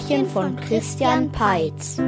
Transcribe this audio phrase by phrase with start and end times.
[0.00, 1.98] Märchen von Christian Peitz.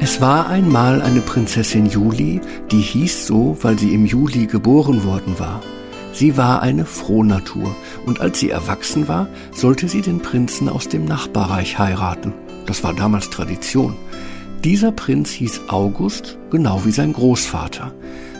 [0.00, 5.38] Es war einmal eine Prinzessin Juli, die hieß so, weil sie im Juli geboren worden
[5.38, 5.60] war.
[6.14, 7.74] Sie war eine Frohnatur,
[8.06, 12.32] und als sie erwachsen war, sollte sie den Prinzen aus dem Nachbarreich heiraten.
[12.66, 13.96] Das war damals Tradition.
[14.64, 17.92] Dieser Prinz hieß August, genau wie sein Großvater.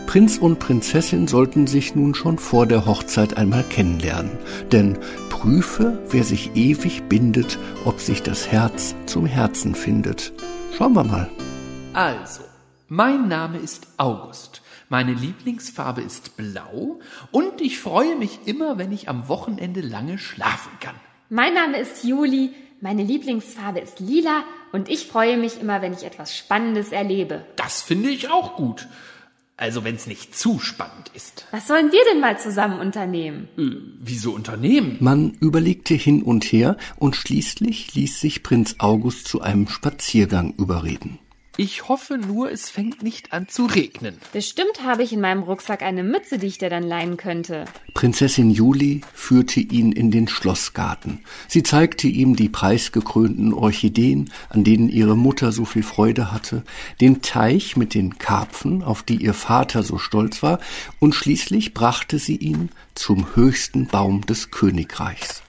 [0.07, 4.39] Prinz und Prinzessin sollten sich nun schon vor der Hochzeit einmal kennenlernen,
[4.71, 4.99] denn
[5.31, 10.33] prüfe, wer sich ewig bindet, ob sich das Herz zum Herzen findet.
[10.77, 11.31] Schauen wir mal.
[11.95, 12.43] Also,
[12.89, 14.63] mein Name ist August.
[14.89, 17.01] Meine Lieblingsfarbe ist blau
[17.31, 20.95] und ich freue mich immer, wenn ich am Wochenende lange schlafen kann.
[21.31, 22.51] Mein Name ist Juli,
[22.83, 27.47] meine Lieblingsfarbe ist lila und ich freue mich immer, wenn ich etwas Spannendes erlebe.
[27.57, 28.89] Das finde ich auch gut.
[29.57, 31.47] Also wenn es nicht zu spannend ist.
[31.53, 33.49] Was sollen wir denn mal zusammen unternehmen?
[33.57, 34.97] Äh, wieso unternehmen?
[34.99, 41.21] Man überlegte hin und her und schließlich ließ sich Prinz August zu einem Spaziergang überreden.
[41.59, 44.17] Ich hoffe nur, es fängt nicht an zu regnen.
[44.33, 47.67] Bestimmt habe ich in meinem Rucksack eine Mütze, die ich dir dann leihen könnte.
[47.93, 51.21] Prinzessin Juli führte ihn in den Schlossgarten.
[51.49, 56.65] Sie zeigte ihm die preisgekrönten Orchideen, an denen ihre Mutter so viel Freude hatte,
[57.03, 60.59] den Teich mit den Karpfen, auf die ihr Vater so stolz war,
[61.01, 65.43] und schließlich brachte sie ihn zum höchsten Baum des Königreichs.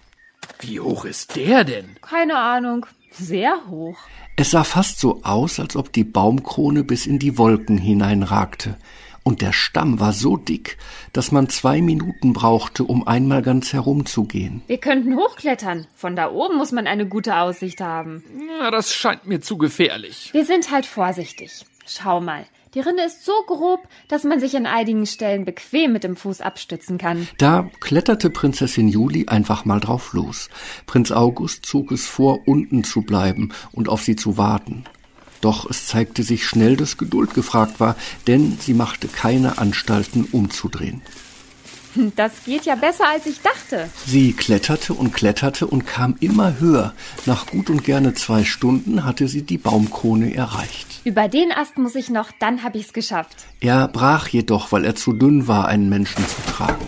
[0.59, 1.95] Wie hoch ist der denn?
[2.01, 2.85] Keine Ahnung.
[3.13, 3.97] Sehr hoch.
[4.35, 8.77] Es sah fast so aus, als ob die Baumkrone bis in die Wolken hineinragte,
[9.23, 10.77] und der Stamm war so dick,
[11.13, 14.61] dass man zwei Minuten brauchte, um einmal ganz herumzugehen.
[14.67, 15.87] Wir könnten hochklettern.
[15.95, 18.23] Von da oben muss man eine gute Aussicht haben.
[18.59, 20.29] Ja, das scheint mir zu gefährlich.
[20.33, 21.65] Wir sind halt vorsichtig.
[21.85, 26.03] Schau mal, die Rinde ist so grob, dass man sich an einigen Stellen bequem mit
[26.03, 27.27] dem Fuß abstützen kann.
[27.37, 30.49] Da kletterte Prinzessin Juli einfach mal drauf los.
[30.85, 34.85] Prinz August zog es vor, unten zu bleiben und auf sie zu warten.
[35.41, 37.95] Doch es zeigte sich schnell, dass Geduld gefragt war,
[38.27, 41.01] denn sie machte keine Anstalten umzudrehen.
[42.15, 43.89] Das geht ja besser, als ich dachte.
[44.05, 46.93] Sie kletterte und kletterte und kam immer höher.
[47.25, 51.01] Nach gut und gerne zwei Stunden hatte sie die Baumkrone erreicht.
[51.03, 53.35] Über den Ast muss ich noch, dann hab ich's geschafft.
[53.59, 56.85] Er brach jedoch, weil er zu dünn war, einen Menschen zu tragen.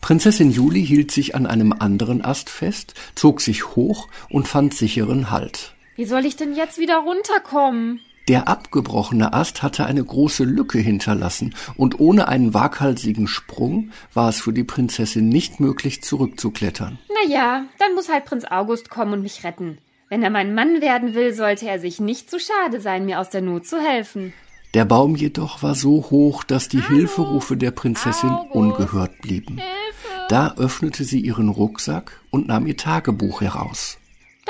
[0.00, 5.30] Prinzessin Juli hielt sich an einem anderen Ast fest, zog sich hoch und fand sicheren
[5.30, 5.74] Halt.
[5.96, 8.00] Wie soll ich denn jetzt wieder runterkommen?
[8.28, 14.40] Der abgebrochene Ast hatte eine große Lücke hinterlassen, und ohne einen waghalsigen Sprung war es
[14.42, 16.98] für die Prinzessin nicht möglich, zurückzuklettern.
[17.08, 19.78] Na ja, dann muss halt Prinz August kommen und mich retten.
[20.10, 23.30] Wenn er mein Mann werden will, sollte er sich nicht zu schade sein, mir aus
[23.30, 24.34] der Not zu helfen.
[24.74, 29.56] Der Baum jedoch war so hoch, dass die Hallo, Hilferufe der Prinzessin August, ungehört blieben.
[29.56, 30.26] Hilfe.
[30.28, 33.96] Da öffnete sie ihren Rucksack und nahm ihr Tagebuch heraus.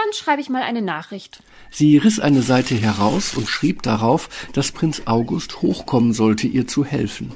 [0.08, 1.42] Dann schreibe ich mal eine Nachricht.
[1.70, 6.82] Sie riss eine Seite heraus und schrieb darauf, dass Prinz August hochkommen sollte, ihr zu
[6.82, 7.32] helfen.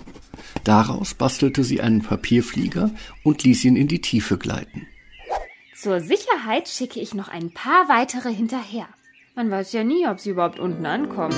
[0.64, 2.90] Daraus bastelte sie einen Papierflieger
[3.24, 4.86] und ließ ihn in die Tiefe gleiten.
[5.76, 8.88] Zur Sicherheit schicke ich noch ein paar weitere hinterher.
[9.34, 11.36] Man weiß ja nie, ob sie überhaupt unten ankommen.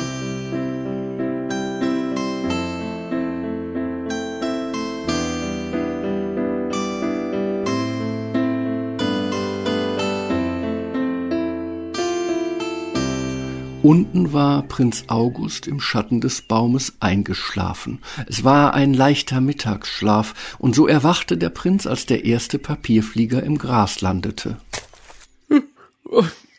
[13.84, 18.00] Unten war Prinz August im Schatten des Baumes eingeschlafen.
[18.27, 23.59] Es war ein leichter Mittagsschlaf, und so erwachte der Prinz, als der erste Papierflieger im
[23.59, 24.56] Gras landete.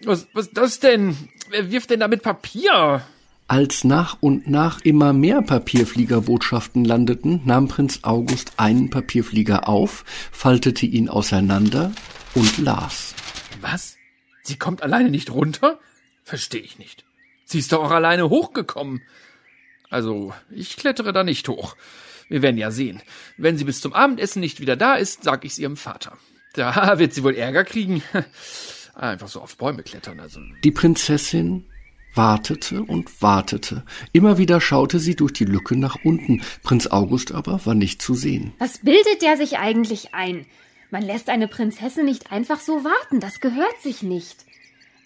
[0.03, 1.18] Was, was ist das denn?
[1.50, 3.02] Wer wirft denn damit Papier?
[3.47, 10.85] Als nach und nach immer mehr Papierfliegerbotschaften landeten, nahm Prinz August einen Papierflieger auf, faltete
[10.85, 11.91] ihn auseinander
[12.35, 13.16] und las.
[13.61, 13.96] Was?
[14.44, 15.79] Sie kommt alleine nicht runter?
[16.23, 17.04] Verstehe ich nicht.
[17.46, 19.02] Sie ist doch auch alleine hochgekommen.
[19.90, 21.76] Also, ich klettere da nicht hoch.
[22.28, 23.02] Wir werden ja sehen.
[23.38, 26.18] Wenn sie bis zum Abendessen nicht wieder da ist, sag ich's ihrem Vater.
[26.53, 28.02] Da wird sie wohl Ärger kriegen.
[28.96, 30.40] Einfach so auf Bäume klettern, also.
[30.64, 31.66] Die Prinzessin
[32.16, 33.84] wartete und wartete.
[34.14, 36.42] Immer wieder schaute sie durch die Lücke nach unten.
[36.64, 38.53] Prinz August aber war nicht zu sehen.
[38.58, 40.46] Was bildet der sich eigentlich ein?
[40.92, 43.20] Man lässt eine Prinzessin nicht einfach so warten.
[43.20, 44.46] Das gehört sich nicht.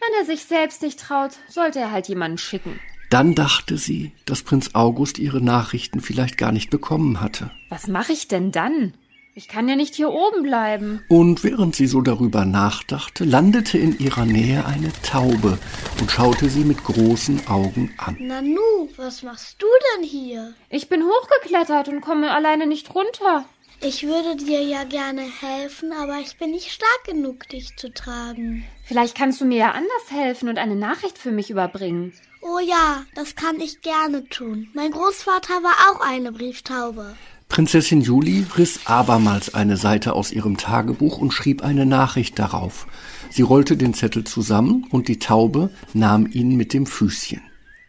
[0.02, 2.80] Wenn er sich selbst nicht traut, sollte er halt jemanden schicken.
[3.10, 7.52] Dann dachte sie, dass Prinz August ihre Nachrichten vielleicht gar nicht bekommen hatte.
[7.70, 8.94] Was mache ich denn dann?
[9.36, 11.02] Ich kann ja nicht hier oben bleiben.
[11.08, 15.58] Und während sie so darüber nachdachte, landete in ihrer Nähe eine Taube
[16.00, 18.18] und schaute sie mit großen Augen an.
[18.20, 20.54] Nanu, was machst du denn hier?
[20.70, 23.46] Ich bin hochgeklettert und komme alleine nicht runter.
[23.82, 28.66] Ich würde dir ja gerne helfen, aber ich bin nicht stark genug, dich zu tragen.
[28.90, 32.12] Vielleicht kannst du mir ja anders helfen und eine Nachricht für mich überbringen.
[32.42, 34.68] Oh ja, das kann ich gerne tun.
[34.74, 37.16] Mein Großvater war auch eine Brieftaube.
[37.50, 42.88] Prinzessin Julie riss abermals eine Seite aus ihrem Tagebuch und schrieb eine Nachricht darauf.
[43.30, 47.44] Sie rollte den Zettel zusammen und die Taube nahm ihn mit dem Füßchen.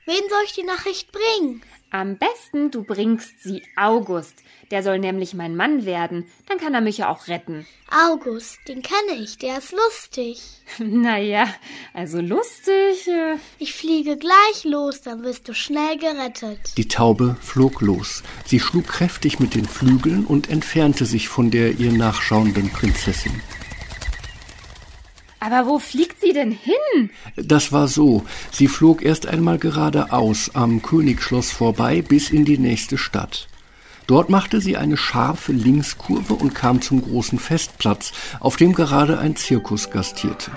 [0.05, 1.62] Wen soll ich die Nachricht bringen?
[1.92, 4.44] Am besten du bringst sie August.
[4.70, 6.25] Der soll nämlich mein Mann werden.
[6.46, 7.66] Dann kann er mich ja auch retten.
[7.90, 10.40] August, den kenne ich, der ist lustig.
[10.78, 11.48] naja,
[11.92, 13.08] also lustig.
[13.08, 16.76] Äh ich fliege gleich los, dann wirst du schnell gerettet.
[16.76, 18.22] Die Taube flog los.
[18.46, 23.42] Sie schlug kräftig mit den Flügeln und entfernte sich von der ihr nachschauenden Prinzessin.
[25.40, 27.10] Aber wo fliegt sie denn hin?
[27.37, 28.25] Das war so.
[28.50, 33.48] Sie flog erst einmal geradeaus am Königsschloss vorbei bis in die nächste Stadt.
[34.06, 39.37] Dort machte sie eine scharfe Linkskurve und kam zum großen Festplatz, auf dem gerade ein
[39.37, 40.50] Zirkus gastierte.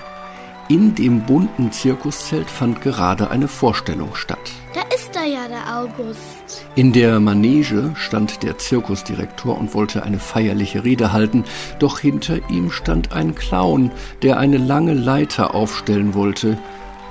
[0.68, 4.52] In dem bunten Zirkuszelt fand gerade eine Vorstellung statt.
[4.74, 6.66] Da ist er ja, der August.
[6.74, 11.44] In der Manege stand der Zirkusdirektor und wollte eine feierliche Rede halten,
[11.78, 13.92] doch hinter ihm stand ein Clown,
[14.22, 16.58] der eine lange Leiter aufstellen wollte.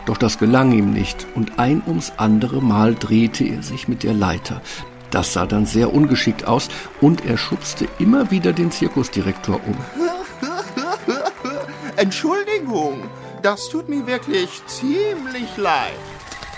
[0.05, 4.13] Doch das gelang ihm nicht, und ein ums andere Mal drehte er sich mit der
[4.13, 4.61] Leiter.
[5.09, 6.67] Das sah dann sehr ungeschickt aus,
[6.99, 9.77] und er schubste immer wieder den Zirkusdirektor um.
[11.95, 13.03] Entschuldigung,
[13.41, 16.12] das tut mir wirklich ziemlich leid.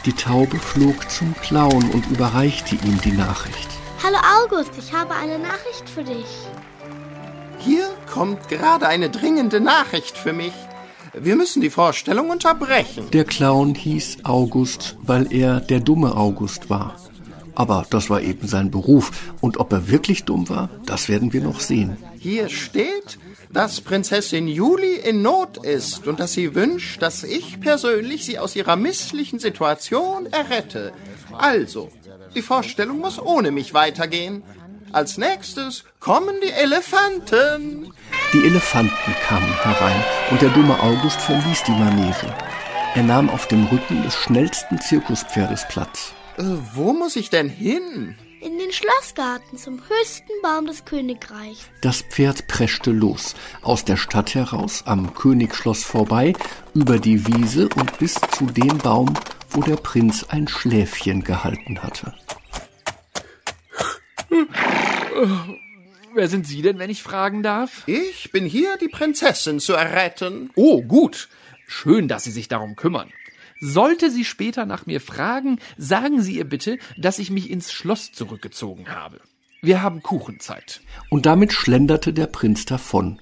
[0.05, 3.69] Die Taube flog zum Clown und überreichte ihm die Nachricht.
[4.03, 6.27] Hallo August, ich habe eine Nachricht für dich.
[7.57, 10.53] Hier kommt gerade eine dringende Nachricht für mich.
[11.15, 13.09] Wir müssen die Vorstellung unterbrechen.
[13.13, 16.97] Der Clown hieß August, weil er der dumme August war.
[17.55, 19.11] Aber das war eben sein Beruf.
[19.41, 21.97] Und ob er wirklich dumm war, das werden wir noch sehen.
[22.19, 23.17] Hier steht,
[23.55, 28.53] dass Prinzessin Juli in Not ist und dass sie wünscht, dass ich persönlich sie aus
[28.53, 30.91] ihrer misslichen Situation errette.
[31.31, 31.89] Also,
[32.35, 34.43] die Vorstellung muss ohne mich weitergehen.
[34.91, 37.93] Als nächstes kommen die Elefanten.
[38.33, 42.35] Die Elefanten kamen herein und der dumme August verließ die Manege.
[42.93, 46.11] Er nahm auf dem Rücken des schnellsten Zirkuspferdes Platz.
[46.37, 46.43] Äh,
[46.73, 48.15] wo muss ich denn hin?
[48.45, 51.68] In den Schlossgarten zum höchsten Baum des Königreichs.
[51.81, 53.33] Das Pferd preschte los,
[53.63, 56.33] aus der Stadt heraus, am Königsschloss vorbei,
[56.75, 59.12] über die Wiese und bis zu dem Baum,
[59.50, 62.13] wo der Prinz ein Schläfchen gehalten hatte.
[66.13, 67.81] Wer sind Sie denn, wenn ich fragen darf?
[67.88, 70.51] Ich bin hier, die Prinzessin zu erretten.
[70.53, 71.30] Oh, gut.
[71.65, 73.12] Schön, dass Sie sich darum kümmern.
[73.59, 78.11] Sollte sie später nach mir fragen, sagen Sie ihr bitte, dass ich mich ins Schloss
[78.11, 79.21] zurückgezogen habe.
[79.61, 80.81] Wir haben Kuchenzeit.
[81.09, 83.21] Und damit schlenderte der Prinz davon.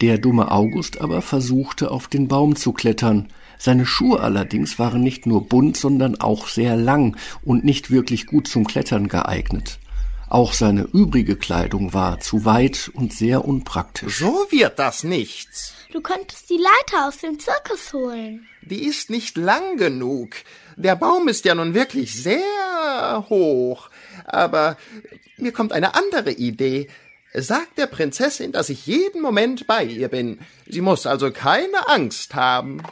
[0.00, 3.28] Der dumme August aber versuchte auf den Baum zu klettern.
[3.58, 8.48] Seine Schuhe allerdings waren nicht nur bunt, sondern auch sehr lang und nicht wirklich gut
[8.48, 9.78] zum Klettern geeignet.
[10.28, 14.18] Auch seine übrige Kleidung war zu weit und sehr unpraktisch.
[14.18, 15.74] So wird das nichts.
[15.92, 18.46] Du könntest die Leiter aus dem Zirkus holen.
[18.62, 20.34] Die ist nicht lang genug.
[20.76, 23.90] Der Baum ist ja nun wirklich sehr hoch.
[24.24, 24.76] Aber
[25.36, 26.88] mir kommt eine andere Idee.
[27.32, 30.38] Sag der Prinzessin, dass ich jeden Moment bei ihr bin.
[30.66, 32.82] Sie muss also keine Angst haben.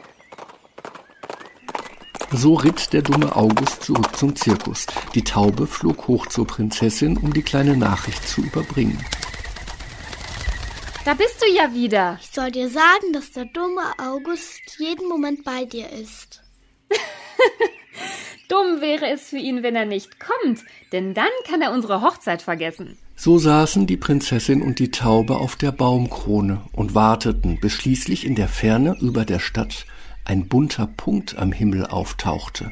[2.35, 4.87] So ritt der dumme August zurück zum Zirkus.
[5.13, 8.97] Die Taube flog hoch zur Prinzessin, um die kleine Nachricht zu überbringen.
[11.05, 12.17] Da bist du ja wieder.
[12.21, 16.41] Ich soll dir sagen, dass der dumme August jeden Moment bei dir ist.
[18.49, 22.41] Dumm wäre es für ihn, wenn er nicht kommt, denn dann kann er unsere Hochzeit
[22.41, 22.97] vergessen.
[23.15, 28.33] So saßen die Prinzessin und die Taube auf der Baumkrone und warteten, bis schließlich in
[28.33, 29.85] der Ferne über der Stadt
[30.25, 32.71] ein bunter Punkt am Himmel auftauchte.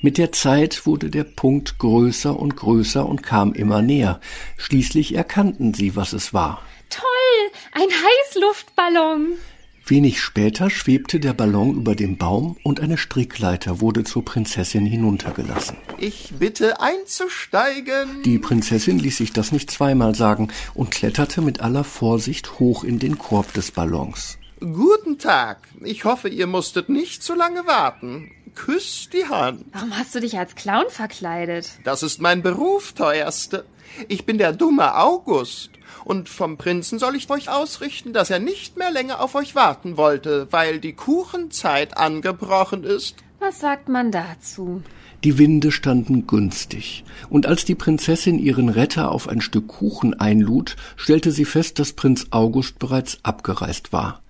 [0.00, 4.20] Mit der Zeit wurde der Punkt größer und größer und kam immer näher.
[4.58, 6.60] Schließlich erkannten sie, was es war.
[6.90, 9.38] Toll, ein Heißluftballon.
[9.86, 15.76] Wenig später schwebte der Ballon über dem Baum und eine Strickleiter wurde zur Prinzessin hinuntergelassen.
[15.98, 18.22] Ich bitte einzusteigen.
[18.24, 22.98] Die Prinzessin ließ sich das nicht zweimal sagen und kletterte mit aller Vorsicht hoch in
[22.98, 24.38] den Korb des Ballons.
[24.60, 25.68] Guten Tag.
[25.82, 28.30] Ich hoffe, ihr musstet nicht zu lange warten.
[28.54, 29.64] küsst die Hand.
[29.72, 31.70] Warum hast du dich als Clown verkleidet?
[31.82, 33.64] Das ist mein Beruf, teuerste.
[34.08, 35.70] Ich bin der dumme August.
[36.04, 39.96] Und vom Prinzen soll ich euch ausrichten, dass er nicht mehr länger auf euch warten
[39.96, 43.16] wollte, weil die Kuchenzeit angebrochen ist.
[43.40, 44.82] Was sagt man dazu?
[45.22, 50.76] Die Winde standen günstig, und als die Prinzessin ihren Retter auf ein Stück Kuchen einlud,
[50.96, 54.22] stellte sie fest, dass Prinz August bereits abgereist war.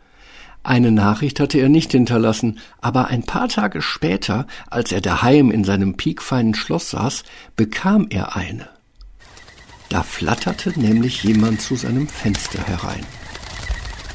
[0.65, 5.63] Eine Nachricht hatte er nicht hinterlassen, aber ein paar Tage später, als er daheim in
[5.63, 7.23] seinem piekfeinen Schloss saß,
[7.55, 8.71] bekam er eine.
[9.91, 13.05] Da flatterte nämlich jemand zu seinem Fenster herein.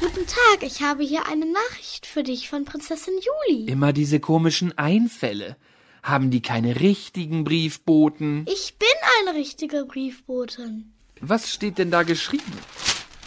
[0.00, 3.66] Guten Tag, ich habe hier eine Nachricht für dich von Prinzessin Juli.
[3.66, 5.56] Immer diese komischen Einfälle.
[6.02, 8.44] Haben die keine richtigen Briefboten?
[8.52, 8.88] Ich bin
[9.20, 10.92] eine richtige Briefbotin.
[11.20, 12.52] Was steht denn da geschrieben?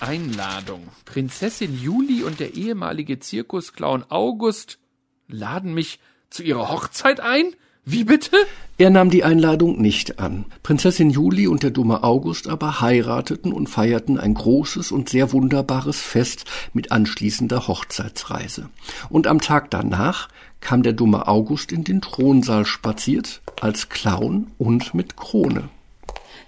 [0.04, 0.90] Einladung.
[1.06, 4.78] Prinzessin Juli und der ehemalige Zirkusclown August
[5.30, 7.56] laden mich zu ihrer Hochzeit ein?
[7.86, 8.36] Wie bitte?
[8.78, 10.46] Er nahm die Einladung nicht an.
[10.62, 16.02] Prinzessin Juli und der dumme August aber heirateten und feierten ein großes und sehr wunderbares
[16.02, 18.70] Fest mit anschließender Hochzeitsreise.
[19.10, 20.28] Und am Tag danach
[20.60, 25.70] kam der dumme August in den Thronsaal spaziert, als Clown und mit Krone.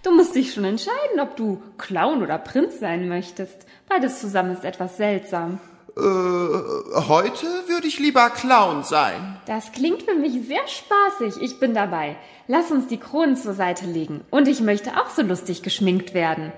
[0.06, 3.66] Du musst dich schon entscheiden, ob du Clown oder Prinz sein möchtest.
[3.90, 5.60] Beides zusammen ist etwas seltsam.
[5.98, 9.38] Äh, heute würde ich lieber Clown sein.
[9.48, 11.42] Das klingt für mich sehr spaßig.
[11.42, 12.18] Ich bin dabei.
[12.48, 14.22] Lass uns die Kronen zur Seite legen.
[14.30, 16.52] Und ich möchte auch so lustig geschminkt werden.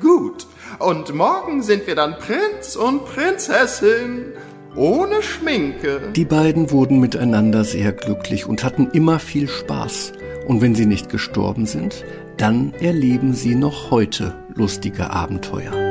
[0.00, 0.46] Gut.
[0.78, 4.26] Und morgen sind wir dann Prinz und Prinzessin.
[4.76, 6.12] Ohne Schminke.
[6.14, 10.12] Die beiden wurden miteinander sehr glücklich und hatten immer viel Spaß.
[10.46, 12.04] Und wenn sie nicht gestorben sind,
[12.36, 15.85] dann erleben sie noch heute lustige Abenteuer.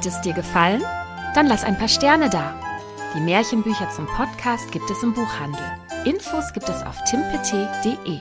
[0.00, 0.82] Hat es dir gefallen?
[1.34, 2.54] Dann lass ein paar Sterne da.
[3.14, 5.60] Die Märchenbücher zum Podcast gibt es im Buchhandel.
[6.06, 8.20] Infos gibt es auf timpet.de.